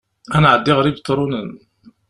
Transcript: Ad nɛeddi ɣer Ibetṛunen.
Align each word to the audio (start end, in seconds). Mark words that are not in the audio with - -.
Ad 0.35 0.39
nɛeddi 0.41 0.73
ɣer 0.73 0.85
Ibetṛunen. 0.85 1.49